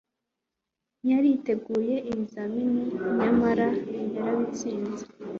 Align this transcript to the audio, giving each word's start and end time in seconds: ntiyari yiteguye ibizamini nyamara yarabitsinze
ntiyari 0.99 1.27
yiteguye 1.33 1.95
ibizamini 2.11 2.83
nyamara 3.19 3.67
yarabitsinze 4.13 5.03